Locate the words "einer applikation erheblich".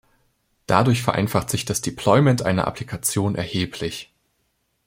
2.41-4.11